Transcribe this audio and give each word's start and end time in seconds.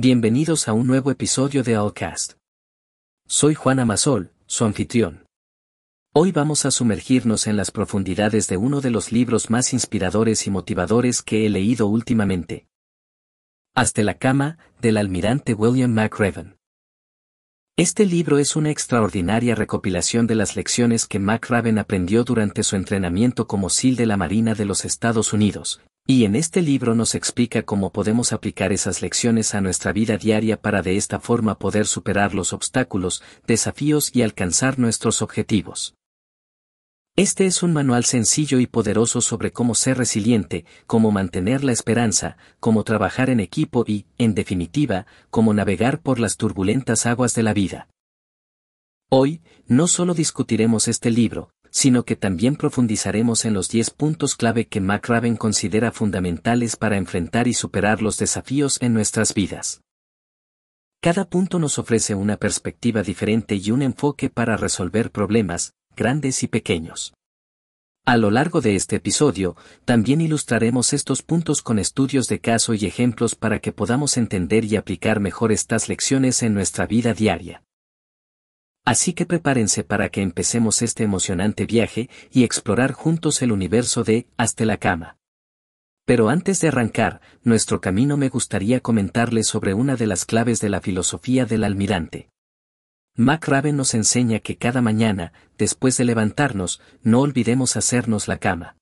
Bienvenidos 0.00 0.68
a 0.68 0.74
un 0.74 0.86
nuevo 0.86 1.10
episodio 1.10 1.64
de 1.64 1.74
Allcast. 1.74 2.34
Soy 3.26 3.56
Juan 3.56 3.80
Amasol, 3.80 4.30
su 4.46 4.64
anfitrión. 4.64 5.26
Hoy 6.14 6.30
vamos 6.30 6.64
a 6.66 6.70
sumergirnos 6.70 7.48
en 7.48 7.56
las 7.56 7.72
profundidades 7.72 8.46
de 8.46 8.58
uno 8.58 8.80
de 8.80 8.90
los 8.90 9.10
libros 9.10 9.50
más 9.50 9.72
inspiradores 9.72 10.46
y 10.46 10.50
motivadores 10.50 11.20
que 11.20 11.44
he 11.44 11.48
leído 11.48 11.88
últimamente. 11.88 12.68
Hasta 13.74 14.04
la 14.04 14.14
cama, 14.14 14.58
del 14.80 14.98
almirante 14.98 15.52
William 15.52 15.92
McRaven. 15.92 16.58
Este 17.76 18.06
libro 18.06 18.38
es 18.38 18.54
una 18.54 18.70
extraordinaria 18.70 19.56
recopilación 19.56 20.28
de 20.28 20.36
las 20.36 20.54
lecciones 20.54 21.06
que 21.06 21.18
McRaven 21.18 21.76
aprendió 21.76 22.22
durante 22.22 22.62
su 22.62 22.76
entrenamiento 22.76 23.48
como 23.48 23.68
SEAL 23.68 23.96
de 23.96 24.06
la 24.06 24.16
Marina 24.16 24.54
de 24.54 24.64
los 24.64 24.84
Estados 24.84 25.32
Unidos, 25.32 25.80
y 26.10 26.24
en 26.24 26.36
este 26.36 26.62
libro 26.62 26.94
nos 26.94 27.14
explica 27.14 27.64
cómo 27.64 27.92
podemos 27.92 28.32
aplicar 28.32 28.72
esas 28.72 29.02
lecciones 29.02 29.54
a 29.54 29.60
nuestra 29.60 29.92
vida 29.92 30.16
diaria 30.16 30.58
para 30.58 30.80
de 30.80 30.96
esta 30.96 31.20
forma 31.20 31.58
poder 31.58 31.86
superar 31.86 32.32
los 32.34 32.54
obstáculos, 32.54 33.22
desafíos 33.46 34.10
y 34.16 34.22
alcanzar 34.22 34.78
nuestros 34.78 35.20
objetivos. 35.20 35.94
Este 37.14 37.44
es 37.44 37.62
un 37.62 37.74
manual 37.74 38.06
sencillo 38.06 38.58
y 38.58 38.66
poderoso 38.66 39.20
sobre 39.20 39.52
cómo 39.52 39.74
ser 39.74 39.98
resiliente, 39.98 40.64
cómo 40.86 41.10
mantener 41.10 41.62
la 41.62 41.72
esperanza, 41.72 42.38
cómo 42.58 42.84
trabajar 42.84 43.28
en 43.28 43.40
equipo 43.40 43.84
y, 43.86 44.06
en 44.16 44.34
definitiva, 44.34 45.04
cómo 45.28 45.52
navegar 45.52 46.00
por 46.00 46.20
las 46.20 46.38
turbulentas 46.38 47.04
aguas 47.04 47.34
de 47.34 47.42
la 47.42 47.52
vida. 47.52 47.88
Hoy, 49.10 49.42
no 49.66 49.88
solo 49.88 50.14
discutiremos 50.14 50.88
este 50.88 51.10
libro, 51.10 51.50
sino 51.70 52.04
que 52.04 52.16
también 52.16 52.56
profundizaremos 52.56 53.44
en 53.44 53.54
los 53.54 53.68
10 53.68 53.90
puntos 53.90 54.36
clave 54.36 54.66
que 54.66 54.80
McRaven 54.80 55.36
considera 55.36 55.92
fundamentales 55.92 56.76
para 56.76 56.96
enfrentar 56.96 57.48
y 57.48 57.54
superar 57.54 58.02
los 58.02 58.18
desafíos 58.18 58.78
en 58.80 58.94
nuestras 58.94 59.34
vidas. 59.34 59.82
Cada 61.00 61.28
punto 61.28 61.58
nos 61.58 61.78
ofrece 61.78 62.14
una 62.14 62.36
perspectiva 62.36 63.02
diferente 63.02 63.54
y 63.54 63.70
un 63.70 63.82
enfoque 63.82 64.30
para 64.30 64.56
resolver 64.56 65.12
problemas, 65.12 65.74
grandes 65.94 66.42
y 66.42 66.48
pequeños. 66.48 67.14
A 68.04 68.16
lo 68.16 68.30
largo 68.30 68.62
de 68.62 68.74
este 68.74 68.96
episodio, 68.96 69.54
también 69.84 70.22
ilustraremos 70.22 70.94
estos 70.94 71.22
puntos 71.22 71.60
con 71.60 71.78
estudios 71.78 72.26
de 72.26 72.40
caso 72.40 72.72
y 72.72 72.86
ejemplos 72.86 73.34
para 73.34 73.58
que 73.58 73.70
podamos 73.70 74.16
entender 74.16 74.64
y 74.64 74.76
aplicar 74.76 75.20
mejor 75.20 75.52
estas 75.52 75.90
lecciones 75.90 76.42
en 76.42 76.54
nuestra 76.54 76.86
vida 76.86 77.12
diaria. 77.12 77.62
Así 78.88 79.12
que 79.12 79.26
prepárense 79.26 79.84
para 79.84 80.08
que 80.08 80.22
empecemos 80.22 80.80
este 80.80 81.04
emocionante 81.04 81.66
viaje 81.66 82.08
y 82.30 82.44
explorar 82.44 82.92
juntos 82.92 83.42
el 83.42 83.52
universo 83.52 84.02
de 84.02 84.26
Hasta 84.38 84.64
la 84.64 84.78
cama. 84.78 85.18
Pero 86.06 86.30
antes 86.30 86.58
de 86.62 86.68
arrancar, 86.68 87.20
nuestro 87.42 87.82
camino 87.82 88.16
me 88.16 88.30
gustaría 88.30 88.80
comentarles 88.80 89.46
sobre 89.46 89.74
una 89.74 89.94
de 89.94 90.06
las 90.06 90.24
claves 90.24 90.60
de 90.60 90.70
la 90.70 90.80
filosofía 90.80 91.44
del 91.44 91.64
almirante. 91.64 92.30
MacRaven 93.14 93.76
nos 93.76 93.92
enseña 93.92 94.38
que 94.38 94.56
cada 94.56 94.80
mañana, 94.80 95.34
después 95.58 95.98
de 95.98 96.06
levantarnos, 96.06 96.80
no 97.02 97.20
olvidemos 97.20 97.76
hacernos 97.76 98.26
la 98.26 98.38
cama. 98.38 98.78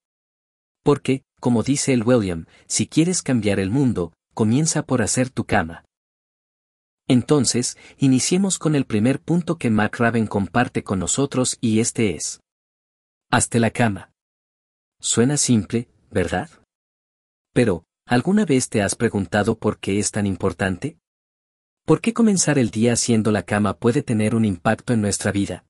Porque, 0.85 1.25
como 1.41 1.65
dice 1.65 1.93
el 1.93 2.05
William, 2.05 2.47
si 2.69 2.87
quieres 2.87 3.23
cambiar 3.23 3.59
el 3.59 3.73
mundo, 3.73 4.13
comienza 4.35 4.85
por 4.85 5.03
hacer 5.03 5.31
tu 5.31 5.47
cama. 5.47 5.86
Entonces, 7.09 7.77
iniciemos 7.99 8.59
con 8.59 8.75
el 8.75 8.85
primer 8.85 9.21
punto 9.21 9.59
que 9.59 9.71
McRaven 9.71 10.27
comparte 10.27 10.83
con 10.83 10.99
nosotros 10.99 11.57
y 11.61 11.79
este 11.81 12.17
es. 12.17 12.41
Hazte 13.31 13.61
la 13.61 13.71
cama. 13.71 14.13
Suena 15.01 15.37
simple, 15.37 15.89
¿verdad? 16.11 16.51
Pero, 17.53 17.85
¿alguna 18.07 18.45
vez 18.45 18.69
te 18.69 18.83
has 18.83 18.95
preguntado 18.95 19.59
por 19.59 19.79
qué 19.79 19.99
es 19.99 20.11
tan 20.11 20.27
importante? 20.27 20.99
¿Por 21.85 22.01
qué 22.01 22.13
comenzar 22.13 22.59
el 22.59 22.71
día 22.71 22.95
haciendo 22.95 23.31
la 23.31 23.45
cama 23.45 23.77
puede 23.79 24.03
tener 24.03 24.35
un 24.35 24.45
impacto 24.45 24.93
en 24.93 25.01
nuestra 25.01 25.31
vida? 25.31 25.65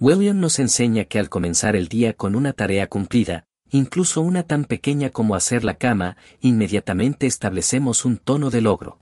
William 0.00 0.40
nos 0.40 0.58
enseña 0.58 1.04
que 1.04 1.20
al 1.20 1.28
comenzar 1.28 1.76
el 1.76 1.88
día 1.88 2.14
con 2.14 2.34
una 2.34 2.52
tarea 2.52 2.88
cumplida, 2.88 3.44
incluso 3.70 4.20
una 4.20 4.42
tan 4.42 4.64
pequeña 4.64 5.10
como 5.10 5.36
hacer 5.36 5.64
la 5.64 5.74
cama, 5.74 6.16
inmediatamente 6.40 7.26
establecemos 7.26 8.04
un 8.04 8.16
tono 8.16 8.50
de 8.50 8.60
logro. 8.60 9.00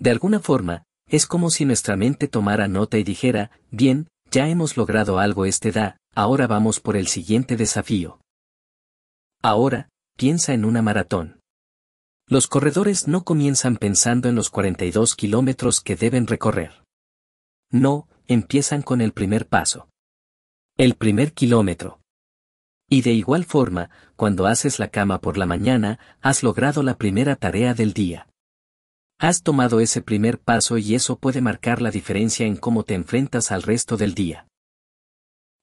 De 0.00 0.10
alguna 0.10 0.40
forma, 0.40 0.84
es 1.08 1.26
como 1.26 1.50
si 1.50 1.66
nuestra 1.66 1.94
mente 1.94 2.26
tomara 2.26 2.68
nota 2.68 2.96
y 2.98 3.04
dijera, 3.04 3.50
bien, 3.70 4.08
ya 4.30 4.48
hemos 4.48 4.76
logrado 4.76 5.18
algo 5.18 5.44
este 5.44 5.72
da, 5.72 5.98
ahora 6.14 6.46
vamos 6.46 6.80
por 6.80 6.96
el 6.96 7.06
siguiente 7.06 7.56
desafío. 7.56 8.18
Ahora, 9.42 9.90
piensa 10.16 10.54
en 10.54 10.64
una 10.64 10.80
maratón. 10.80 11.40
Los 12.26 12.46
corredores 12.46 13.08
no 13.08 13.24
comienzan 13.24 13.76
pensando 13.76 14.28
en 14.28 14.36
los 14.36 14.48
42 14.48 15.16
kilómetros 15.16 15.80
que 15.80 15.96
deben 15.96 16.26
recorrer. 16.26 16.82
No, 17.70 18.08
empiezan 18.26 18.82
con 18.82 19.02
el 19.02 19.12
primer 19.12 19.48
paso. 19.48 19.88
El 20.78 20.94
primer 20.94 21.34
kilómetro. 21.34 22.00
Y 22.88 23.02
de 23.02 23.12
igual 23.12 23.44
forma, 23.44 23.90
cuando 24.16 24.46
haces 24.46 24.78
la 24.78 24.88
cama 24.88 25.20
por 25.20 25.36
la 25.36 25.46
mañana, 25.46 25.98
has 26.22 26.42
logrado 26.42 26.82
la 26.82 26.96
primera 26.96 27.36
tarea 27.36 27.74
del 27.74 27.92
día. 27.92 28.29
Has 29.22 29.42
tomado 29.42 29.80
ese 29.80 30.00
primer 30.00 30.40
paso 30.40 30.78
y 30.78 30.94
eso 30.94 31.18
puede 31.18 31.42
marcar 31.42 31.82
la 31.82 31.90
diferencia 31.90 32.46
en 32.46 32.56
cómo 32.56 32.84
te 32.84 32.94
enfrentas 32.94 33.52
al 33.52 33.62
resto 33.62 33.98
del 33.98 34.14
día. 34.14 34.46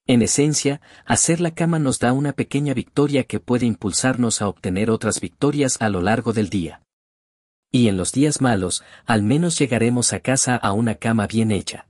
En 0.05 0.21
esencia, 0.21 0.79
hacer 1.07 1.41
la 1.41 1.55
cama 1.55 1.79
nos 1.79 1.97
da 1.97 2.13
una 2.13 2.33
pequeña 2.33 2.75
victoria 2.75 3.23
que 3.23 3.39
puede 3.39 3.65
impulsarnos 3.65 4.43
a 4.43 4.47
obtener 4.47 4.91
otras 4.91 5.19
victorias 5.19 5.81
a 5.81 5.89
lo 5.89 6.03
largo 6.03 6.33
del 6.33 6.49
día. 6.49 6.83
Y 7.71 7.87
en 7.87 7.97
los 7.97 8.11
días 8.11 8.41
malos, 8.41 8.83
al 9.07 9.23
menos 9.23 9.57
llegaremos 9.57 10.13
a 10.13 10.19
casa 10.19 10.55
a 10.55 10.71
una 10.73 10.93
cama 10.93 11.25
bien 11.25 11.49
hecha. 11.49 11.87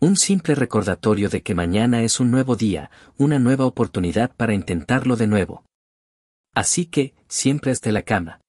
Un 0.00 0.16
simple 0.16 0.56
recordatorio 0.56 1.28
de 1.28 1.44
que 1.44 1.54
mañana 1.54 2.02
es 2.02 2.18
un 2.18 2.32
nuevo 2.32 2.56
día, 2.56 2.90
una 3.16 3.38
nueva 3.38 3.66
oportunidad 3.66 4.34
para 4.34 4.52
intentarlo 4.52 5.14
de 5.14 5.28
nuevo. 5.28 5.64
Así 6.56 6.86
que, 6.86 7.14
siempre 7.28 7.70
esté 7.70 7.92
la 7.92 8.02
cama. 8.02 8.41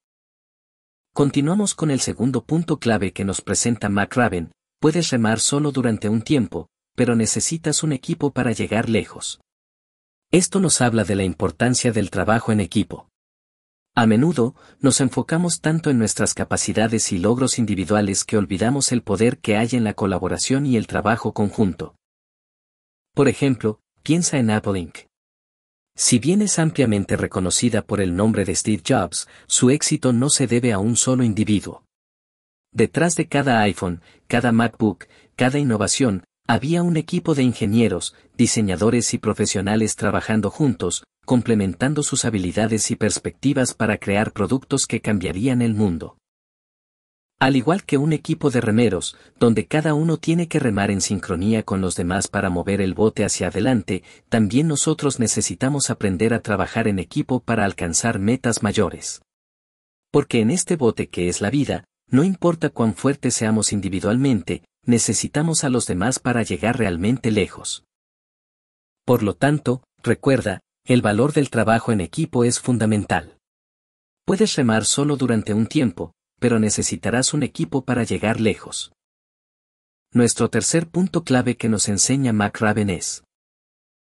Continuamos 1.16 1.76
con 1.76 1.92
el 1.92 2.00
segundo 2.00 2.44
punto 2.44 2.80
clave 2.80 3.14
que 3.14 3.24
nos 3.24 3.42
presenta 3.42 3.88
McRaven, 3.88 4.52
puedes 4.80 5.12
remar 5.12 5.40
solo 5.40 5.72
durante 5.72 6.10
un 6.10 6.24
tiempo, 6.24 6.70
pero 6.96 7.16
necesitas 7.16 7.84
un 7.84 7.94
equipo 7.94 8.32
para 8.32 8.52
llegar 8.52 8.90
lejos. 8.90 9.40
Esto 10.32 10.60
nos 10.60 10.82
habla 10.82 11.04
de 11.04 11.14
la 11.14 11.24
importancia 11.24 11.92
del 11.92 12.10
trabajo 12.10 12.52
en 12.52 12.60
equipo. 12.60 13.10
A 13.94 14.08
menudo, 14.08 14.56
nos 14.80 15.02
enfocamos 15.02 15.62
tanto 15.62 15.92
en 15.92 16.00
nuestras 16.00 16.34
capacidades 16.34 17.12
y 17.12 17.20
logros 17.20 17.60
individuales 17.60 18.24
que 18.24 18.38
olvidamos 18.38 18.92
el 18.92 19.04
poder 19.04 19.38
que 19.38 19.56
hay 19.56 19.70
en 19.74 19.84
la 19.84 19.94
colaboración 19.94 20.66
y 20.66 20.78
el 20.78 20.88
trabajo 20.88 21.32
conjunto. 21.32 21.94
Por 23.14 23.28
ejemplo, 23.28 23.82
piensa 24.02 24.40
en 24.40 24.50
Apple 24.50 24.80
Inc. 24.80 24.98
Si 25.96 26.18
bien 26.18 26.42
es 26.42 26.58
ampliamente 26.58 27.18
reconocida 27.18 27.84
por 27.84 28.02
el 28.02 28.16
nombre 28.16 28.46
de 28.46 28.56
Steve 28.56 28.82
Jobs, 28.88 29.28
su 29.48 29.70
éxito 29.70 30.12
no 30.12 30.30
se 30.30 30.48
debe 30.48 30.74
a 30.74 30.80
un 30.80 30.96
solo 30.96 31.24
individuo. 31.24 31.84
Detrás 32.72 33.16
de 33.16 33.28
cada 33.28 33.62
iPhone, 33.62 34.02
cada 34.28 34.52
MacBook, 34.52 35.06
cada 35.36 35.60
innovación, 35.60 36.24
había 36.48 36.82
un 36.82 36.98
equipo 36.98 37.36
de 37.36 37.44
ingenieros, 37.44 38.16
diseñadores 38.36 39.14
y 39.14 39.20
profesionales 39.20 39.96
trabajando 39.96 40.50
juntos, 40.50 41.04
complementando 41.26 42.02
sus 42.02 42.26
habilidades 42.26 42.90
y 42.90 42.96
perspectivas 42.96 43.74
para 43.74 43.98
crear 43.98 44.32
productos 44.32 44.88
que 44.88 45.00
cambiarían 45.00 45.62
el 45.62 45.76
mundo. 45.76 46.18
Al 47.44 47.58
igual 47.58 47.84
que 47.84 47.98
un 47.98 48.14
equipo 48.14 48.52
de 48.52 48.62
remeros, 48.62 49.18
donde 49.38 49.68
cada 49.68 49.96
uno 49.96 50.16
tiene 50.16 50.48
que 50.48 50.60
remar 50.60 50.92
en 50.92 51.02
sincronía 51.02 51.64
con 51.64 51.82
los 51.82 51.98
demás 51.98 52.30
para 52.30 52.50
mover 52.50 52.80
el 52.80 52.94
bote 52.94 53.26
hacia 53.26 53.48
adelante, 53.48 54.02
también 54.30 54.70
nosotros 54.70 55.20
necesitamos 55.20 55.90
aprender 55.90 56.34
a 56.34 56.40
trabajar 56.40 56.88
en 56.88 57.00
equipo 57.00 57.42
para 57.42 57.66
alcanzar 57.66 58.18
metas 58.18 58.64
mayores. 58.64 59.24
Porque 60.10 60.40
en 60.40 60.52
este 60.52 60.78
bote 60.78 61.10
que 61.10 61.28
es 61.28 61.42
la 61.42 61.50
vida, 61.50 61.84
no 62.08 62.24
importa 62.24 62.70
cuán 62.70 62.96
fuertes 62.96 63.34
seamos 63.34 63.74
individualmente, 63.74 64.64
necesitamos 64.86 65.66
a 65.66 65.70
los 65.70 65.86
demás 65.86 66.20
para 66.20 66.44
llegar 66.44 66.78
realmente 66.78 67.30
lejos. 67.30 67.84
Por 69.04 69.22
lo 69.22 69.34
tanto, 69.34 69.84
recuerda, 70.02 70.62
el 70.86 71.02
valor 71.02 71.34
del 71.34 71.50
trabajo 71.50 71.92
en 71.92 72.00
equipo 72.00 72.46
es 72.46 72.62
fundamental. 72.62 73.36
Puedes 74.26 74.56
remar 74.56 74.86
solo 74.86 75.18
durante 75.18 75.54
un 75.54 75.68
tiempo, 75.68 76.14
pero 76.44 76.60
necesitarás 76.60 77.34
un 77.34 77.42
equipo 77.42 77.86
para 77.86 78.04
llegar 78.04 78.42
lejos. 78.42 78.92
Nuestro 80.12 80.50
tercer 80.50 80.90
punto 80.90 81.24
clave 81.24 81.56
que 81.56 81.70
nos 81.70 81.88
enseña 81.88 82.34
McRaven 82.34 82.90
es. 82.90 83.24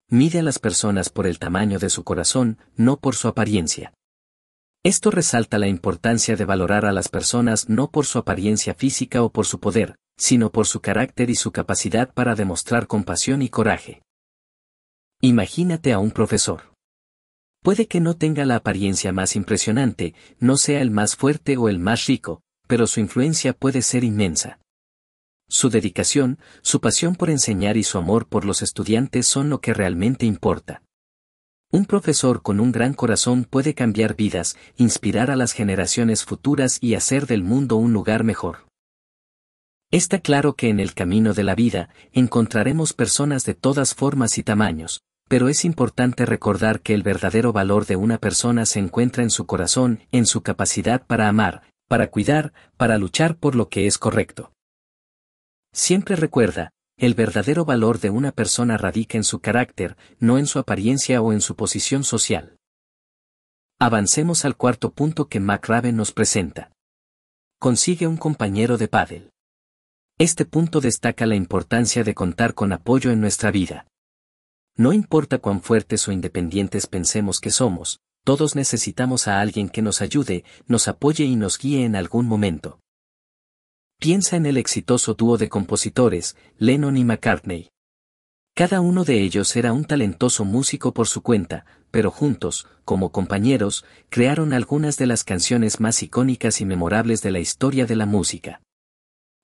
Mide 0.07 0.39
a 0.39 0.44
las 0.44 0.57
personas 0.57 1.09
por 1.09 1.27
el 1.27 1.38
tamaño 1.38 1.80
de 1.80 1.89
su 1.89 2.06
corazón, 2.06 2.57
no 2.77 2.95
por 2.95 3.15
su 3.15 3.27
apariencia. 3.27 3.94
Esto 4.86 5.12
resalta 5.12 5.59
la 5.59 5.68
importancia 5.68 6.38
de 6.38 6.45
valorar 6.45 6.86
a 6.86 6.94
las 6.94 7.09
personas 7.09 7.68
no 7.68 7.91
por 7.91 8.06
su 8.06 8.18
apariencia 8.18 8.74
física 8.74 9.21
o 9.21 9.33
por 9.33 9.45
su 9.45 9.59
poder, 9.59 9.97
sino 10.18 10.50
por 10.50 10.65
su 10.65 10.80
carácter 10.80 11.30
y 11.30 11.36
su 11.36 11.51
capacidad 11.51 12.13
para 12.13 12.36
demostrar 12.36 12.88
compasión 12.88 13.41
y 13.41 13.50
coraje. 13.50 14.01
Imagínate 15.19 15.91
a 15.91 16.00
un 16.00 16.12
profesor. 16.12 16.69
Puede 17.61 17.88
que 17.88 18.00
no 18.00 18.15
tenga 18.15 18.45
la 18.45 18.56
apariencia 18.56 19.11
más 19.11 19.35
impresionante, 19.35 20.13
no 20.39 20.57
sea 20.57 20.81
el 20.81 20.91
más 20.91 21.15
fuerte 21.15 21.57
o 21.57 21.67
el 21.67 21.79
más 21.79 22.06
rico, 22.06 22.41
pero 22.67 22.88
su 22.88 23.00
influencia 23.00 23.53
puede 23.53 23.81
ser 23.81 24.03
inmensa. 24.03 24.59
Su 25.50 25.69
dedicación, 25.69 26.39
su 26.61 26.79
pasión 26.79 27.15
por 27.15 27.29
enseñar 27.29 27.75
y 27.75 27.83
su 27.83 27.97
amor 27.97 28.27
por 28.27 28.45
los 28.45 28.61
estudiantes 28.61 29.25
son 29.25 29.50
lo 29.50 29.59
que 29.59 29.73
realmente 29.73 30.25
importa. 30.25 30.83
Un 31.71 31.85
profesor 31.85 32.41
con 32.41 32.59
un 32.59 32.71
gran 32.71 32.94
corazón 32.94 33.44
puede 33.44 33.73
cambiar 33.73 34.15
vidas, 34.15 34.57
inspirar 34.77 35.29
a 35.29 35.35
las 35.35 35.53
generaciones 35.53 36.23
futuras 36.23 36.77
y 36.81 36.95
hacer 36.95 37.27
del 37.27 37.44
mundo 37.44 37.75
un 37.75 37.94
lugar 37.94 38.23
mejor. 38.23 38.67
Está 39.91 40.19
claro 40.19 40.53
que 40.53 40.69
en 40.69 40.79
el 40.79 40.94
camino 40.94 41.33
de 41.33 41.44
la 41.44 41.55
vida 41.55 41.89
encontraremos 42.12 42.94
personas 42.94 43.44
de 43.45 43.55
todas 43.55 43.95
formas 43.95 44.38
y 44.38 44.44
tamaños, 44.44 45.01
pero 45.29 45.47
es 45.47 45.63
importante 45.63 46.25
recordar 46.25 46.81
que 46.81 46.95
el 46.95 47.03
verdadero 47.03 47.53
valor 47.53 47.85
de 47.85 47.95
una 47.95 48.17
persona 48.17 48.65
se 48.65 48.79
encuentra 48.79 49.23
en 49.23 49.29
su 49.29 49.45
corazón, 49.45 50.01
en 50.11 50.25
su 50.25 50.41
capacidad 50.41 51.05
para 51.05 51.29
amar, 51.29 51.61
para 51.87 52.09
cuidar, 52.09 52.51
para 52.77 52.97
luchar 52.97 53.37
por 53.37 53.55
lo 53.55 53.69
que 53.69 53.85
es 53.85 53.99
correcto. 53.99 54.51
Siempre 55.71 56.15
recuerda, 56.15 56.71
el 56.97 57.13
verdadero 57.13 57.63
valor 57.63 57.99
de 57.99 58.09
una 58.09 58.31
persona 58.31 58.75
radica 58.77 59.17
en 59.17 59.23
su 59.23 59.39
carácter, 59.39 59.97
no 60.19 60.39
en 60.39 60.47
su 60.47 60.57
apariencia 60.57 61.21
o 61.21 61.31
en 61.31 61.41
su 61.41 61.55
posición 61.55 62.03
social. 62.03 62.57
Avancemos 63.79 64.45
al 64.45 64.57
cuarto 64.57 64.91
punto 64.91 65.29
que 65.29 65.39
McRaven 65.39 65.95
nos 65.95 66.11
presenta. 66.11 66.71
Consigue 67.59 68.07
un 68.07 68.17
compañero 68.17 68.77
de 68.77 68.87
pádel. 68.87 69.29
Este 70.17 70.43
punto 70.43 70.81
destaca 70.81 71.27
la 71.27 71.35
importancia 71.35 72.03
de 72.03 72.15
contar 72.15 72.55
con 72.55 72.73
apoyo 72.73 73.11
en 73.11 73.21
nuestra 73.21 73.51
vida. 73.51 73.85
No 74.79 74.93
importa 74.93 75.39
cuán 75.39 75.61
fuertes 75.61 76.07
o 76.07 76.13
independientes 76.13 76.87
pensemos 76.87 77.41
que 77.41 77.51
somos, 77.51 77.99
todos 78.23 78.55
necesitamos 78.55 79.27
a 79.27 79.41
alguien 79.41 79.67
que 79.67 79.81
nos 79.81 80.01
ayude, 80.01 80.45
nos 80.67 80.87
apoye 80.87 81.25
y 81.25 81.35
nos 81.35 81.57
guíe 81.57 81.83
en 81.83 81.97
algún 81.97 82.27
momento. 82.27 82.79
Piensa 83.99 84.37
en 84.37 84.45
el 84.45 84.55
exitoso 84.55 85.15
dúo 85.15 85.37
de 85.37 85.49
compositores, 85.49 86.37
Lennon 86.57 86.95
y 86.95 87.03
McCartney. 87.03 87.71
Cada 88.55 88.79
uno 88.79 89.03
de 89.03 89.21
ellos 89.21 89.53
era 89.57 89.73
un 89.73 89.83
talentoso 89.83 90.45
músico 90.45 90.93
por 90.93 91.07
su 91.07 91.23
cuenta, 91.23 91.65
pero 91.91 92.09
juntos, 92.09 92.65
como 92.85 93.11
compañeros, 93.11 93.83
crearon 94.07 94.53
algunas 94.53 94.95
de 94.95 95.07
las 95.07 95.25
canciones 95.25 95.81
más 95.81 96.01
icónicas 96.03 96.61
y 96.61 96.65
memorables 96.65 97.21
de 97.21 97.31
la 97.31 97.41
historia 97.41 97.85
de 97.85 97.97
la 97.97 98.05
música. 98.05 98.61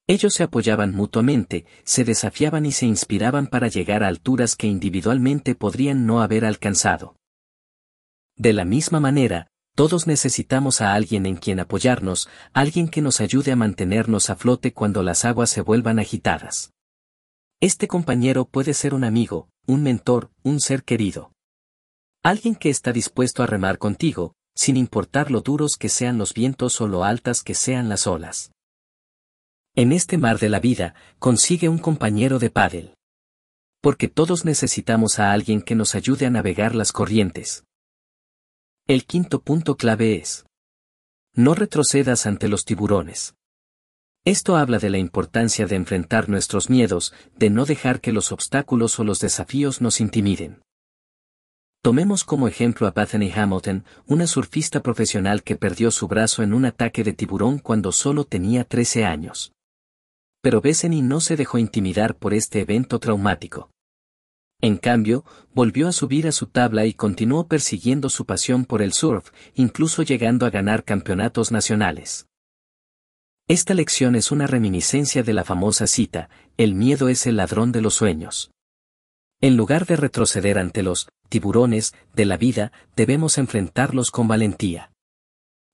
Ellos 0.07 0.35
se 0.35 0.43
apoyaban 0.43 0.93
mutuamente, 0.93 1.65
se 1.83 2.03
desafiaban 2.03 2.65
y 2.65 2.71
se 2.71 2.85
inspiraban 2.85 3.47
para 3.47 3.67
llegar 3.67 4.03
a 4.03 4.07
alturas 4.07 4.55
que 4.55 4.67
individualmente 4.67 5.55
podrían 5.55 6.05
no 6.05 6.21
haber 6.21 6.45
alcanzado. 6.45 7.15
De 8.37 8.53
la 8.53 8.65
misma 8.65 8.99
manera, 8.99 9.47
todos 9.75 10.07
necesitamos 10.07 10.79
a 10.81 10.93
alguien 10.93 11.25
en 11.25 11.35
quien 11.37 11.59
apoyarnos, 11.59 12.29
alguien 12.53 12.87
que 12.87 13.01
nos 13.01 13.19
ayude 13.19 13.51
a 13.51 13.55
mantenernos 13.55 14.29
a 14.29 14.35
flote 14.35 14.73
cuando 14.73 15.03
las 15.03 15.25
aguas 15.25 15.49
se 15.49 15.61
vuelvan 15.61 15.99
agitadas. 15.99 16.71
Este 17.59 17.87
compañero 17.87 18.45
puede 18.45 18.73
ser 18.73 18.93
un 18.93 19.03
amigo, 19.03 19.49
un 19.65 19.81
mentor, 19.81 20.29
un 20.43 20.59
ser 20.59 20.83
querido. 20.83 21.31
Alguien 22.23 22.55
que 22.55 22.69
está 22.69 22.91
dispuesto 22.91 23.43
a 23.43 23.47
remar 23.47 23.77
contigo, 23.79 24.33
sin 24.55 24.77
importar 24.77 25.31
lo 25.31 25.41
duros 25.41 25.77
que 25.77 25.89
sean 25.89 26.17
los 26.17 26.33
vientos 26.33 26.79
o 26.79 26.87
lo 26.87 27.03
altas 27.03 27.43
que 27.43 27.55
sean 27.55 27.89
las 27.89 28.07
olas. 28.07 28.51
En 29.77 29.91
este 29.91 30.17
mar 30.17 30.39
de 30.39 30.47
la 30.47 30.61
vida, 30.61 30.95
consigue 31.19 31.67
un 31.67 31.79
compañero 31.79 32.39
de 32.39 32.49
pádel. 32.49 32.95
Porque 33.81 34.07
todos 34.07 34.45
necesitamos 34.45 35.19
a 35.19 35.33
alguien 35.33 35.61
que 35.61 35.75
nos 35.75 35.95
ayude 35.95 36.25
a 36.25 36.29
navegar 36.29 36.75
las 36.75 36.93
corrientes. 36.93 37.65
El 38.87 39.03
quinto 39.05 39.41
punto 39.41 39.75
clave 39.75 40.15
es. 40.15 40.45
No 41.33 41.55
retrocedas 41.55 42.25
ante 42.25 42.47
los 42.47 42.63
tiburones. 42.63 43.35
Esto 44.23 44.55
habla 44.55 44.79
de 44.79 44.89
la 44.89 44.97
importancia 44.97 45.65
de 45.67 45.75
enfrentar 45.75 46.29
nuestros 46.29 46.69
miedos, 46.69 47.13
de 47.35 47.49
no 47.49 47.65
dejar 47.65 47.99
que 47.99 48.13
los 48.13 48.31
obstáculos 48.31 48.97
o 48.99 49.03
los 49.03 49.19
desafíos 49.19 49.81
nos 49.81 49.99
intimiden. 49.99 50.61
Tomemos 51.81 52.23
como 52.23 52.47
ejemplo 52.47 52.87
a 52.87 52.91
Bethany 52.91 53.29
Hamilton, 53.29 53.83
una 54.07 54.25
surfista 54.25 54.81
profesional 54.81 55.43
que 55.43 55.57
perdió 55.57 55.91
su 55.91 56.07
brazo 56.07 56.43
en 56.43 56.53
un 56.53 56.63
ataque 56.63 57.03
de 57.03 57.11
tiburón 57.11 57.59
cuando 57.59 57.91
solo 57.91 58.23
tenía 58.23 58.63
13 58.63 59.03
años. 59.03 59.51
Pero 60.45 60.61
Bethany 60.61 61.01
no 61.01 61.21
se 61.21 61.37
dejó 61.37 61.57
intimidar 61.57 62.17
por 62.17 62.35
este 62.35 62.61
evento 62.61 62.99
traumático. 62.99 63.71
En 64.61 64.77
cambio, 64.77 65.25
volvió 65.55 65.87
a 65.87 65.91
subir 65.91 66.27
a 66.27 66.31
su 66.31 66.45
tabla 66.45 66.85
y 66.85 66.93
continuó 66.93 67.47
persiguiendo 67.47 68.09
su 68.09 68.27
pasión 68.27 68.63
por 68.63 68.83
el 68.83 68.93
surf, 68.93 69.31
incluso 69.55 70.03
llegando 70.03 70.45
a 70.45 70.51
ganar 70.51 70.83
campeonatos 70.83 71.51
nacionales. 71.51 72.27
Esta 73.47 73.73
lección 73.73 74.15
es 74.15 74.31
una 74.31 74.45
reminiscencia 74.45 75.23
de 75.23 75.33
la 75.33 75.45
famosa 75.45 75.87
cita, 75.87 76.29
el 76.57 76.75
miedo 76.75 77.09
es 77.09 77.25
el 77.25 77.37
ladrón 77.37 77.71
de 77.71 77.81
los 77.81 77.95
sueños. 77.95 78.51
En 79.41 79.57
lugar 79.57 79.87
de 79.87 79.95
retroceder 79.95 80.59
ante 80.59 80.83
los 80.83 81.09
tiburones 81.27 81.95
de 82.13 82.25
la 82.25 82.37
vida, 82.37 82.71
debemos 82.95 83.39
enfrentarlos 83.39 84.11
con 84.11 84.27
valentía. 84.27 84.91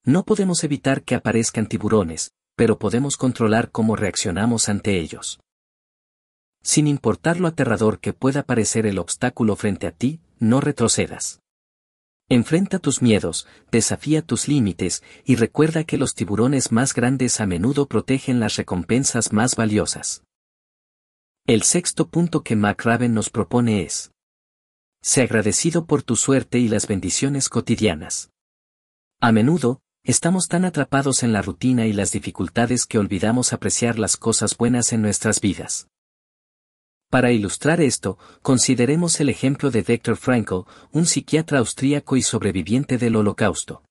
No 0.06 0.24
podemos 0.24 0.64
evitar 0.64 1.04
que 1.04 1.16
aparezcan 1.16 1.68
tiburones, 1.68 2.32
pero 2.62 2.78
podemos 2.78 3.18
controlar 3.18 3.72
cómo 3.72 3.96
reaccionamos 3.96 4.70
ante 4.70 5.00
ellos. 5.00 5.40
Sin 6.62 6.86
importar 6.86 7.40
lo 7.40 7.48
aterrador 7.48 8.00
que 8.00 8.14
pueda 8.14 8.44
parecer 8.44 8.86
el 8.86 9.00
obstáculo 9.00 9.56
frente 9.56 9.88
a 9.88 9.92
ti, 9.92 10.20
no 10.38 10.62
retrocedas. 10.62 11.40
Enfrenta 12.30 12.78
tus 12.78 13.02
miedos, 13.02 13.48
desafía 13.72 14.22
tus 14.22 14.48
límites, 14.48 15.02
y 15.26 15.38
recuerda 15.38 15.86
que 15.86 15.98
los 15.98 16.14
tiburones 16.14 16.72
más 16.72 16.94
grandes 16.94 17.42
a 17.42 17.48
menudo 17.48 17.88
protegen 17.88 18.40
las 18.40 18.58
recompensas 18.58 19.34
más 19.34 19.56
valiosas. 19.56 20.24
El 21.48 21.64
sexto 21.64 22.10
punto 22.10 22.44
que 22.44 22.56
McRaven 22.56 23.16
nos 23.16 23.32
propone 23.32 23.82
es. 23.82 24.12
Sé 25.02 25.24
agradecido 25.24 25.88
por 25.88 26.04
tu 26.04 26.16
suerte 26.16 26.60
y 26.60 26.68
las 26.68 26.86
bendiciones 26.86 27.50
cotidianas. 27.50 28.30
A 29.20 29.32
menudo, 29.32 29.82
estamos 30.04 30.48
tan 30.48 30.66
atrapados 30.66 31.24
en 31.24 31.32
la 31.32 31.42
rutina 31.42 31.86
y 31.86 31.94
las 31.94 32.12
dificultades 32.12 32.86
que 32.86 32.98
olvidamos 32.98 33.54
apreciar 33.54 34.00
las 34.00 34.18
cosas 34.18 34.58
buenas 34.58 34.94
en 34.94 35.02
nuestras 35.02 35.42
vidas. 35.42 35.88
Para 37.10 37.32
ilustrar 37.32 37.82
esto, 37.82 38.18
consideremos 38.42 39.20
el 39.20 39.30
ejemplo 39.30 39.70
de 39.70 39.82
Viktor 39.82 40.16
Frankl, 40.16 40.62
un 40.92 41.06
psiquiatra 41.06 41.60
austríaco 41.60 42.16
y 42.16 42.22
sobreviviente 42.22 42.98
del 42.98 43.18
Holocausto. 43.18 43.84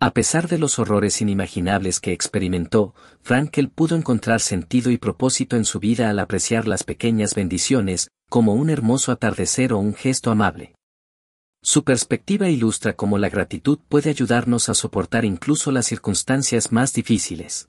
A 0.00 0.12
pesar 0.12 0.46
de 0.46 0.58
los 0.58 0.78
horrores 0.78 1.20
inimaginables 1.20 1.98
que 1.98 2.12
experimentó, 2.12 2.94
Frankl 3.20 3.66
pudo 3.66 3.96
encontrar 3.96 4.40
sentido 4.40 4.92
y 4.92 4.98
propósito 4.98 5.56
en 5.56 5.64
su 5.64 5.80
vida 5.80 6.08
al 6.08 6.20
apreciar 6.20 6.68
las 6.68 6.84
pequeñas 6.84 7.34
bendiciones, 7.34 8.08
como 8.30 8.54
un 8.54 8.70
hermoso 8.70 9.10
atardecer 9.10 9.72
o 9.72 9.78
un 9.78 9.94
gesto 9.94 10.30
amable. 10.30 10.77
Su 11.62 11.84
perspectiva 11.84 12.48
ilustra 12.48 12.94
cómo 12.94 13.18
la 13.18 13.28
gratitud 13.28 13.78
puede 13.88 14.10
ayudarnos 14.10 14.68
a 14.68 14.74
soportar 14.74 15.24
incluso 15.24 15.72
las 15.72 15.86
circunstancias 15.86 16.72
más 16.72 16.92
difíciles. 16.92 17.68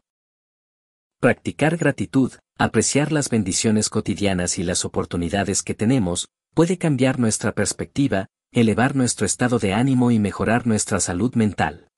Practicar 1.19 1.75
gratitud, 1.75 2.33
apreciar 2.57 3.11
las 3.11 3.29
bendiciones 3.29 3.89
cotidianas 3.89 4.57
y 4.59 4.63
las 4.63 4.85
oportunidades 4.85 5.63
que 5.63 5.73
tenemos, 5.73 6.29
puede 6.53 6.77
cambiar 6.77 7.19
nuestra 7.19 7.53
perspectiva, 7.53 8.27
elevar 8.51 8.95
nuestro 8.95 9.25
estado 9.25 9.59
de 9.59 9.73
ánimo 9.73 10.11
y 10.11 10.19
mejorar 10.19 10.65
nuestra 10.65 10.99
salud 10.99 11.33
mental. 11.35 11.89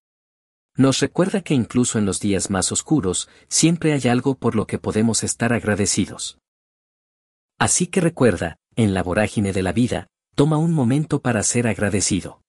Nos 0.75 1.00
recuerda 1.01 1.41
que 1.41 1.53
incluso 1.53 2.00
en 2.00 2.05
los 2.05 2.19
días 2.19 2.50
más 2.50 2.71
oscuros, 2.71 3.29
siempre 3.50 3.93
hay 3.93 4.07
algo 4.07 4.36
por 4.36 4.55
lo 4.55 4.65
que 4.65 4.79
podemos 4.79 5.24
estar 5.24 5.51
agradecidos. 5.51 6.39
Así 7.60 7.88
que 7.88 8.01
recuerda, 8.01 8.57
en 8.75 8.93
la 8.93 9.03
vorágine 9.03 9.53
de 9.53 9.62
la 9.62 9.74
vida, 9.74 10.07
toma 10.35 10.57
un 10.57 10.73
momento 10.73 11.21
para 11.21 11.43
ser 11.43 11.67
agradecido. 11.67 12.41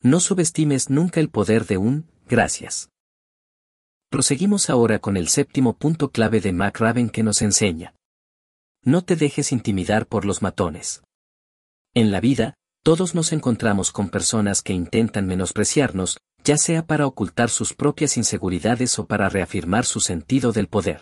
No 0.00 0.20
subestimes 0.20 0.90
nunca 0.90 1.20
el 1.20 1.30
poder 1.30 1.66
de 1.66 1.78
un 1.78 2.06
gracias. 2.28 2.90
Proseguimos 4.10 4.70
ahora 4.70 4.98
con 4.98 5.16
el 5.16 5.28
séptimo 5.28 5.76
punto 5.76 6.10
clave 6.10 6.40
de 6.40 6.52
McRaven 6.52 7.10
que 7.10 7.22
nos 7.22 7.42
enseña. 7.42 7.94
No 8.82 9.02
te 9.02 9.16
dejes 9.16 9.50
intimidar 9.50 10.06
por 10.06 10.24
los 10.24 10.42
matones. 10.42 11.02
En 11.94 12.12
la 12.12 12.20
vida, 12.20 12.54
todos 12.82 13.14
nos 13.14 13.32
encontramos 13.32 13.92
con 13.92 14.10
personas 14.10 14.62
que 14.62 14.74
intentan 14.74 15.26
menospreciarnos, 15.26 16.18
ya 16.44 16.58
sea 16.58 16.86
para 16.86 17.06
ocultar 17.06 17.48
sus 17.48 17.72
propias 17.72 18.18
inseguridades 18.18 18.98
o 18.98 19.06
para 19.06 19.28
reafirmar 19.30 19.86
su 19.86 20.00
sentido 20.00 20.52
del 20.52 20.68
poder. 20.68 21.00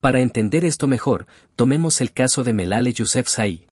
Para 0.00 0.20
entender 0.20 0.64
esto 0.64 0.88
mejor, 0.88 1.26
tomemos 1.54 2.00
el 2.00 2.12
caso 2.12 2.42
de 2.42 2.52
Melale 2.52 2.92
Yousefzai. 2.92 3.69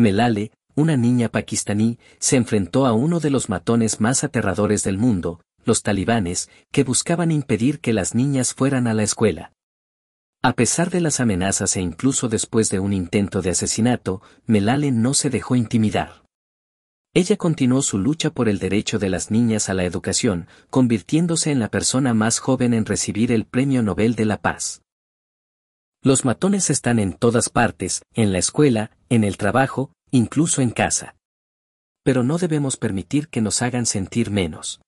Melale, 0.00 0.50
una 0.74 0.96
niña 0.96 1.28
pakistaní, 1.28 1.98
se 2.18 2.36
enfrentó 2.36 2.86
a 2.86 2.92
uno 2.92 3.20
de 3.20 3.30
los 3.30 3.48
matones 3.48 4.00
más 4.00 4.24
aterradores 4.24 4.82
del 4.82 4.98
mundo, 4.98 5.40
los 5.64 5.82
talibanes, 5.82 6.48
que 6.72 6.84
buscaban 6.84 7.30
impedir 7.30 7.80
que 7.80 7.92
las 7.92 8.14
niñas 8.14 8.54
fueran 8.54 8.86
a 8.86 8.94
la 8.94 9.02
escuela. 9.02 9.52
A 10.42 10.54
pesar 10.54 10.88
de 10.88 11.02
las 11.02 11.20
amenazas 11.20 11.76
e 11.76 11.82
incluso 11.82 12.28
después 12.28 12.70
de 12.70 12.80
un 12.80 12.94
intento 12.94 13.42
de 13.42 13.50
asesinato, 13.50 14.22
Melale 14.46 14.90
no 14.90 15.12
se 15.12 15.28
dejó 15.28 15.54
intimidar. 15.54 16.24
Ella 17.12 17.36
continuó 17.36 17.82
su 17.82 17.98
lucha 17.98 18.30
por 18.30 18.48
el 18.48 18.58
derecho 18.58 18.98
de 18.98 19.10
las 19.10 19.30
niñas 19.30 19.68
a 19.68 19.74
la 19.74 19.84
educación, 19.84 20.46
convirtiéndose 20.70 21.50
en 21.50 21.58
la 21.58 21.68
persona 21.68 22.14
más 22.14 22.38
joven 22.38 22.72
en 22.72 22.86
recibir 22.86 23.32
el 23.32 23.44
Premio 23.44 23.82
Nobel 23.82 24.14
de 24.14 24.24
la 24.24 24.40
Paz. 24.40 24.80
Los 26.02 26.24
matones 26.24 26.70
están 26.70 26.98
en 26.98 27.12
todas 27.12 27.50
partes, 27.50 28.00
en 28.14 28.32
la 28.32 28.38
escuela, 28.38 28.90
en 29.10 29.22
el 29.22 29.36
trabajo, 29.36 29.92
incluso 30.10 30.62
en 30.62 30.70
casa. 30.70 31.14
Pero 32.02 32.22
no 32.22 32.38
debemos 32.38 32.78
permitir 32.78 33.28
que 33.28 33.42
nos 33.42 33.60
hagan 33.60 33.84
sentir 33.84 34.30
menos. 34.30 34.80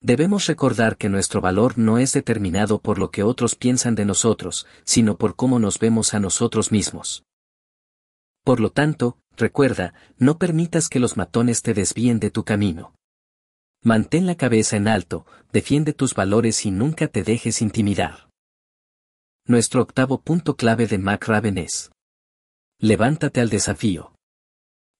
Debemos 0.00 0.46
recordar 0.46 0.96
que 0.96 1.10
nuestro 1.10 1.42
valor 1.42 1.76
no 1.76 1.98
es 1.98 2.14
determinado 2.14 2.80
por 2.80 2.98
lo 2.98 3.10
que 3.10 3.22
otros 3.22 3.56
piensan 3.56 3.94
de 3.94 4.06
nosotros, 4.06 4.66
sino 4.84 5.18
por 5.18 5.36
cómo 5.36 5.58
nos 5.58 5.78
vemos 5.78 6.14
a 6.14 6.18
nosotros 6.18 6.72
mismos. 6.72 7.24
Por 8.42 8.58
lo 8.58 8.70
tanto, 8.70 9.18
recuerda, 9.36 9.92
no 10.16 10.38
permitas 10.38 10.88
que 10.88 10.98
los 10.98 11.18
matones 11.18 11.60
te 11.60 11.74
desvíen 11.74 12.20
de 12.20 12.30
tu 12.30 12.42
camino. 12.42 12.94
Mantén 13.84 14.26
la 14.26 14.36
cabeza 14.36 14.76
en 14.76 14.88
alto, 14.88 15.26
defiende 15.52 15.92
tus 15.92 16.14
valores 16.14 16.64
y 16.64 16.70
nunca 16.70 17.06
te 17.06 17.22
dejes 17.22 17.60
intimidar. 17.60 18.31
Nuestro 19.44 19.82
octavo 19.82 20.20
punto 20.20 20.54
clave 20.54 20.86
de 20.86 20.98
McRaven 20.98 21.58
es. 21.58 21.90
Levántate 22.78 23.40
al 23.40 23.50
desafío. 23.50 24.14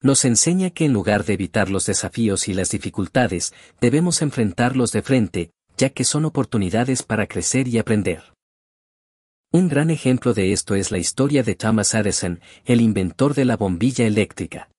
Nos 0.01 0.25
enseña 0.25 0.71
que 0.71 0.85
en 0.85 0.93
lugar 0.93 1.25
de 1.25 1.35
evitar 1.35 1.71
los 1.71 1.87
desafíos 1.87 2.49
y 2.49 2.55
las 2.55 2.71
dificultades, 2.71 3.55
debemos 3.81 4.21
enfrentarlos 4.21 4.91
de 4.91 5.03
frente, 5.03 5.51
ya 5.77 5.91
que 5.91 6.03
son 6.03 6.25
oportunidades 6.25 7.05
para 7.05 7.29
crecer 7.29 7.69
y 7.69 7.79
aprender. 7.79 8.35
Un 9.53 9.69
gran 9.69 9.91
ejemplo 9.91 10.35
de 10.35 10.53
esto 10.53 10.75
es 10.75 10.91
la 10.91 10.99
historia 10.99 11.45
de 11.45 11.55
Thomas 11.55 11.95
Edison, 11.95 12.41
el 12.65 12.81
inventor 12.81 13.35
de 13.35 13.45
la 13.45 13.57
bombilla 13.57 14.07
eléctrica. 14.07 14.71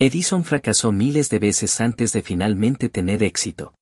Edison 0.00 0.42
fracasó 0.42 0.90
miles 0.90 1.30
de 1.30 1.38
veces 1.38 1.80
antes 1.80 2.12
de 2.12 2.22
finalmente 2.22 2.88
tener 2.88 3.22
éxito. 3.22 3.74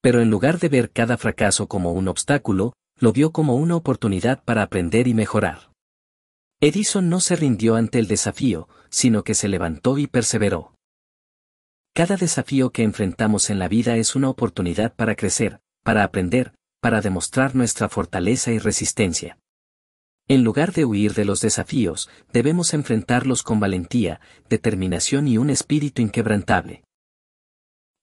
Pero 0.00 0.20
en 0.20 0.30
lugar 0.30 0.60
de 0.60 0.68
ver 0.68 0.92
cada 0.92 1.16
fracaso 1.16 1.66
como 1.66 1.92
un 1.92 2.06
obstáculo, 2.06 2.72
lo 3.02 3.12
vio 3.12 3.32
como 3.32 3.56
una 3.56 3.74
oportunidad 3.74 4.44
para 4.44 4.62
aprender 4.62 5.08
y 5.08 5.14
mejorar. 5.14 5.72
Edison 6.60 7.08
no 7.08 7.18
se 7.18 7.34
rindió 7.34 7.74
ante 7.74 7.98
el 7.98 8.06
desafío, 8.06 8.68
sino 8.90 9.24
que 9.24 9.34
se 9.34 9.48
levantó 9.48 9.98
y 9.98 10.06
perseveró. 10.06 10.76
Cada 11.94 12.16
desafío 12.16 12.70
que 12.70 12.84
enfrentamos 12.84 13.50
en 13.50 13.58
la 13.58 13.66
vida 13.66 13.96
es 13.96 14.14
una 14.14 14.28
oportunidad 14.28 14.94
para 14.94 15.16
crecer, 15.16 15.58
para 15.82 16.04
aprender, 16.04 16.54
para 16.80 17.00
demostrar 17.00 17.56
nuestra 17.56 17.88
fortaleza 17.88 18.52
y 18.52 18.60
resistencia. 18.60 19.36
En 20.28 20.44
lugar 20.44 20.72
de 20.72 20.84
huir 20.84 21.12
de 21.14 21.24
los 21.24 21.40
desafíos, 21.40 22.08
debemos 22.32 22.72
enfrentarlos 22.72 23.42
con 23.42 23.58
valentía, 23.58 24.20
determinación 24.48 25.26
y 25.26 25.38
un 25.38 25.50
espíritu 25.50 26.02
inquebrantable. 26.02 26.84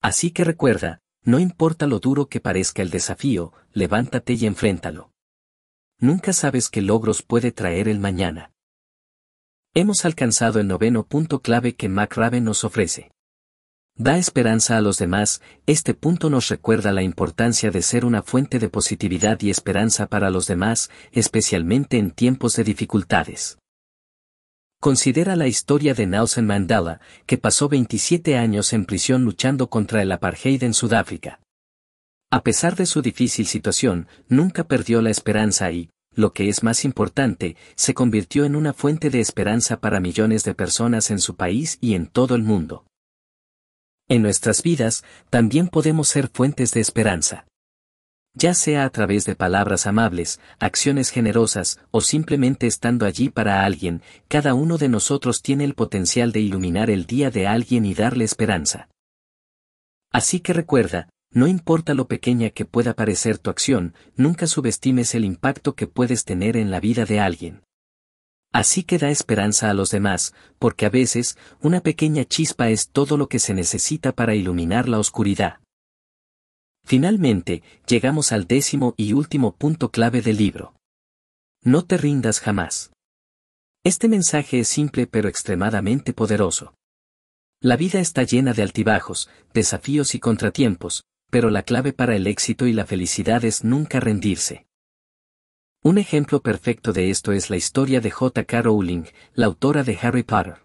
Así 0.01 0.31
que 0.31 0.43
recuerda, 0.43 0.99
no 1.23 1.39
importa 1.39 1.87
lo 1.87 1.99
duro 1.99 2.27
que 2.27 2.39
parezca 2.39 2.81
el 2.81 2.89
desafío, 2.89 3.53
levántate 3.73 4.33
y 4.33 4.45
enfréntalo. 4.45 5.11
Nunca 5.99 6.33
sabes 6.33 6.69
qué 6.69 6.81
logros 6.81 7.21
puede 7.21 7.51
traer 7.51 7.87
el 7.87 7.99
mañana. 7.99 8.51
Hemos 9.73 10.05
alcanzado 10.05 10.59
el 10.59 10.67
noveno 10.67 11.05
punto 11.05 11.41
clave 11.41 11.75
que 11.75 11.89
McRaven 11.89 12.43
nos 12.43 12.63
ofrece. 12.63 13.11
Da 13.95 14.17
esperanza 14.17 14.77
a 14.77 14.81
los 14.81 14.97
demás, 14.97 15.41
este 15.65 15.93
punto 15.93 16.29
nos 16.29 16.47
recuerda 16.47 16.93
la 16.93 17.03
importancia 17.03 17.69
de 17.69 17.81
ser 17.81 18.05
una 18.05 18.23
fuente 18.23 18.57
de 18.57 18.69
positividad 18.69 19.41
y 19.41 19.49
esperanza 19.49 20.07
para 20.07 20.29
los 20.29 20.47
demás, 20.47 20.89
especialmente 21.11 21.97
en 21.97 22.11
tiempos 22.11 22.55
de 22.55 22.63
dificultades. 22.63 23.59
Considera 24.81 25.35
la 25.35 25.47
historia 25.47 25.93
de 25.93 26.07
Nelson 26.07 26.45
Mandela, 26.45 27.01
que 27.25 27.37
pasó 27.37 27.67
27 27.67 28.37
años 28.37 28.71
en 28.71 28.85
prisión 28.85 29.25
luchando 29.25 29.69
contra 29.69 30.01
el 30.01 30.09
apartheid 30.09 30.63
en 30.63 30.73
Sudáfrica. 30.73 31.41
A 32.31 32.43
pesar 32.43 32.77
de 32.77 32.85
su 32.85 33.01
difícil 33.01 33.45
situación, 33.45 34.07
nunca 34.29 34.63
perdió 34.63 35.01
la 35.01 35.09
esperanza 35.09 35.69
y, 35.73 35.89
lo 36.15 36.31
que 36.31 36.47
es 36.47 36.63
más 36.63 36.85
importante, 36.85 37.57
se 37.75 37.93
convirtió 37.93 38.45
en 38.45 38.55
una 38.55 38.71
fuente 38.71 39.09
de 39.09 39.19
esperanza 39.19 39.81
para 39.81 39.99
millones 39.99 40.45
de 40.45 40.55
personas 40.55 41.11
en 41.11 41.19
su 41.19 41.35
país 41.35 41.77
y 41.81 41.95
en 41.95 42.07
todo 42.07 42.35
el 42.35 42.43
mundo. 42.43 42.85
En 44.07 44.21
nuestras 44.21 44.63
vidas, 44.63 45.03
también 45.29 45.67
podemos 45.67 46.07
ser 46.07 46.29
fuentes 46.29 46.71
de 46.71 46.79
esperanza 46.79 47.48
ya 48.33 48.53
sea 48.53 48.85
a 48.85 48.89
través 48.89 49.25
de 49.25 49.35
palabras 49.35 49.87
amables, 49.87 50.39
acciones 50.59 51.09
generosas 51.09 51.79
o 51.91 52.01
simplemente 52.01 52.67
estando 52.67 53.05
allí 53.05 53.29
para 53.29 53.65
alguien, 53.65 54.01
cada 54.27 54.53
uno 54.53 54.77
de 54.77 54.89
nosotros 54.89 55.41
tiene 55.41 55.65
el 55.65 55.73
potencial 55.73 56.31
de 56.31 56.39
iluminar 56.39 56.89
el 56.89 57.05
día 57.05 57.31
de 57.31 57.47
alguien 57.47 57.85
y 57.85 57.93
darle 57.93 58.25
esperanza. 58.25 58.89
Así 60.11 60.39
que 60.39 60.53
recuerda, 60.53 61.09
no 61.31 61.47
importa 61.47 61.93
lo 61.93 62.07
pequeña 62.07 62.49
que 62.49 62.65
pueda 62.65 62.93
parecer 62.93 63.37
tu 63.37 63.49
acción, 63.49 63.93
nunca 64.15 64.47
subestimes 64.47 65.13
el 65.13 65.25
impacto 65.25 65.75
que 65.75 65.85
puedes 65.85 66.25
tener 66.25 66.57
en 66.57 66.71
la 66.71 66.79
vida 66.79 67.05
de 67.05 67.19
alguien. 67.19 67.61
Así 68.51 68.81
que 68.81 68.97
da 68.97 69.11
esperanza 69.11 69.69
a 69.69 69.75
los 69.75 69.91
demás, 69.91 70.33
porque 70.57 70.87
a 70.87 70.89
veces, 70.89 71.37
una 71.61 71.81
pequeña 71.81 72.25
chispa 72.25 72.69
es 72.69 72.89
todo 72.89 73.15
lo 73.15 73.29
que 73.29 73.37
se 73.37 73.53
necesita 73.53 74.11
para 74.11 74.33
iluminar 74.33 74.89
la 74.89 74.97
oscuridad. 74.97 75.59
Finalmente, 76.85 77.63
llegamos 77.87 78.31
al 78.31 78.47
décimo 78.47 78.93
y 78.97 79.13
último 79.13 79.55
punto 79.55 79.91
clave 79.91 80.21
del 80.21 80.37
libro. 80.37 80.73
No 81.63 81.85
te 81.85 81.97
rindas 81.97 82.39
jamás. 82.39 82.91
Este 83.83 84.07
mensaje 84.07 84.59
es 84.59 84.67
simple 84.67 85.07
pero 85.07 85.29
extremadamente 85.29 86.13
poderoso. 86.13 86.73
La 87.61 87.75
vida 87.75 87.99
está 87.99 88.23
llena 88.23 88.53
de 88.53 88.63
altibajos, 88.63 89.29
desafíos 89.53 90.15
y 90.15 90.19
contratiempos, 90.19 91.03
pero 91.29 91.49
la 91.49 91.63
clave 91.63 91.93
para 91.93 92.15
el 92.15 92.27
éxito 92.27 92.67
y 92.67 92.73
la 92.73 92.85
felicidad 92.85 93.43
es 93.45 93.63
nunca 93.63 93.99
rendirse. 93.99 94.65
Un 95.83 95.97
ejemplo 95.97 96.41
perfecto 96.41 96.91
de 96.91 97.09
esto 97.09 97.31
es 97.31 97.49
la 97.49 97.57
historia 97.57 98.01
de 98.01 98.11
J.K. 98.11 98.61
Rowling, 98.61 99.03
la 99.33 99.45
autora 99.45 99.83
de 99.83 99.97
Harry 100.01 100.23
Potter. 100.23 100.57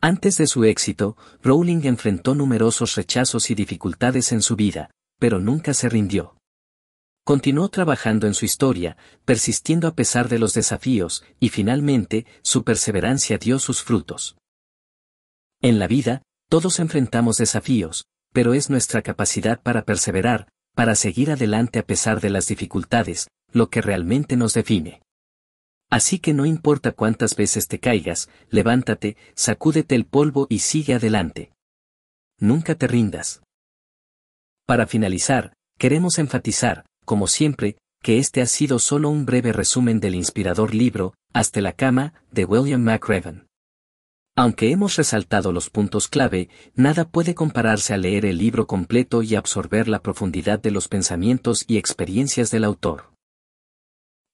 Antes 0.00 0.36
de 0.36 0.46
su 0.46 0.64
éxito, 0.64 1.16
Rowling 1.42 1.84
enfrentó 1.84 2.34
numerosos 2.34 2.94
rechazos 2.94 3.50
y 3.50 3.54
dificultades 3.54 4.32
en 4.32 4.42
su 4.42 4.56
vida, 4.56 4.90
pero 5.18 5.40
nunca 5.40 5.74
se 5.74 5.88
rindió. 5.88 6.36
Continuó 7.24 7.70
trabajando 7.70 8.26
en 8.26 8.34
su 8.34 8.44
historia, 8.44 8.96
persistiendo 9.24 9.88
a 9.88 9.94
pesar 9.94 10.28
de 10.28 10.38
los 10.38 10.52
desafíos, 10.52 11.24
y 11.40 11.48
finalmente, 11.48 12.26
su 12.42 12.64
perseverancia 12.64 13.38
dio 13.38 13.58
sus 13.58 13.82
frutos. 13.82 14.36
En 15.62 15.78
la 15.78 15.86
vida, 15.86 16.22
todos 16.50 16.78
enfrentamos 16.80 17.38
desafíos, 17.38 18.06
pero 18.34 18.52
es 18.52 18.68
nuestra 18.68 19.00
capacidad 19.00 19.62
para 19.62 19.84
perseverar, 19.84 20.48
para 20.74 20.94
seguir 20.94 21.30
adelante 21.30 21.78
a 21.78 21.86
pesar 21.86 22.20
de 22.20 22.28
las 22.28 22.46
dificultades, 22.48 23.28
lo 23.52 23.70
que 23.70 23.80
realmente 23.80 24.36
nos 24.36 24.52
define. 24.52 25.00
Así 25.90 26.18
que 26.18 26.34
no 26.34 26.44
importa 26.44 26.92
cuántas 26.92 27.36
veces 27.36 27.68
te 27.68 27.78
caigas, 27.78 28.28
levántate, 28.50 29.16
sacúdete 29.34 29.94
el 29.94 30.04
polvo 30.04 30.46
y 30.50 30.58
sigue 30.58 30.94
adelante. 30.94 31.52
Nunca 32.38 32.74
te 32.74 32.88
rindas. 32.88 33.42
Para 34.66 34.86
finalizar, 34.86 35.52
queremos 35.78 36.18
enfatizar, 36.18 36.86
como 37.04 37.26
siempre, 37.26 37.76
que 38.02 38.18
este 38.18 38.40
ha 38.40 38.46
sido 38.46 38.78
solo 38.78 39.10
un 39.10 39.26
breve 39.26 39.52
resumen 39.52 40.00
del 40.00 40.14
inspirador 40.14 40.74
libro, 40.74 41.14
Hasta 41.34 41.60
la 41.60 41.72
cama, 41.72 42.14
de 42.30 42.46
William 42.46 42.82
McRaven. 42.82 43.46
Aunque 44.36 44.70
hemos 44.70 44.96
resaltado 44.96 45.52
los 45.52 45.70
puntos 45.70 46.08
clave, 46.08 46.48
nada 46.74 47.04
puede 47.04 47.34
compararse 47.34 47.94
a 47.94 47.98
leer 47.98 48.24
el 48.24 48.38
libro 48.38 48.66
completo 48.66 49.22
y 49.22 49.36
absorber 49.36 49.86
la 49.86 50.00
profundidad 50.00 50.60
de 50.60 50.70
los 50.70 50.88
pensamientos 50.88 51.64
y 51.68 51.76
experiencias 51.76 52.50
del 52.50 52.64
autor. 52.64 53.12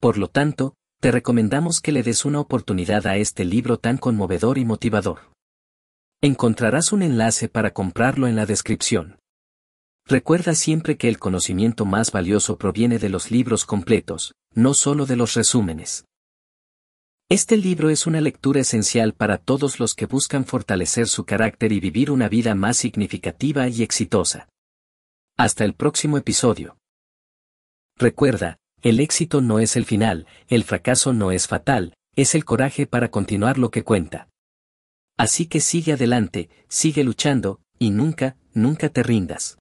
Por 0.01 0.17
lo 0.17 0.29
tanto, 0.29 0.75
te 1.01 1.11
recomendamos 1.11 1.81
que 1.81 1.93
le 1.93 2.03
des 2.03 2.25
una 2.25 2.41
oportunidad 2.41 3.07
a 3.07 3.17
este 3.17 3.45
libro 3.45 3.79
tan 3.79 3.99
conmovedor 3.99 4.59
y 4.59 4.65
motivador. 4.65 5.33
Encontrarás 6.23 6.93
un 6.93 7.03
enlace 7.03 7.49
para 7.49 7.73
comprarlo 7.73 8.27
en 8.27 8.37
la 8.37 8.47
descripción. 8.47 9.20
Recuerda 10.11 10.57
siempre 10.57 10.97
que 10.97 11.07
el 11.07 11.21
conocimiento 11.21 11.85
más 11.85 12.11
valioso 12.11 12.59
proviene 12.59 12.99
de 12.99 13.09
los 13.09 13.31
libros 13.31 13.65
completos, 13.65 14.35
no 14.53 14.75
solo 14.75 15.07
de 15.07 15.15
los 15.15 15.35
resúmenes. 15.35 16.05
Este 17.29 17.57
libro 17.57 17.91
es 17.91 18.09
una 18.09 18.21
lectura 18.21 18.59
esencial 18.59 19.15
para 19.15 19.39
todos 19.39 19.79
los 19.79 19.95
que 19.95 20.07
buscan 20.07 20.45
fortalecer 20.45 21.07
su 21.07 21.25
carácter 21.25 21.71
y 21.71 21.79
vivir 21.79 22.11
una 22.11 22.29
vida 22.29 22.57
más 22.57 22.77
significativa 22.77 23.69
y 23.69 23.85
exitosa. 23.85 24.49
Hasta 25.39 25.65
el 25.65 25.75
próximo 25.75 26.19
episodio. 26.19 26.77
Recuerda, 27.97 28.57
el 28.83 28.99
éxito 28.99 29.41
no 29.41 29.61
es 29.61 29.77
el 29.77 29.85
final, 29.85 30.27
el 30.49 30.65
fracaso 30.65 31.13
no 31.13 31.31
es 31.31 31.47
fatal, 31.47 31.95
es 32.17 32.35
el 32.35 32.45
coraje 32.45 32.85
para 32.89 33.13
continuar 33.13 33.59
lo 33.59 33.71
que 33.71 33.85
cuenta. 33.85 34.29
Así 35.17 35.47
que 35.47 35.61
sigue 35.61 35.93
adelante, 35.93 36.51
sigue 36.67 37.05
luchando, 37.05 37.61
y 37.79 37.91
nunca, 37.91 38.37
nunca 38.55 38.89
te 38.89 39.05
rindas. 39.05 39.60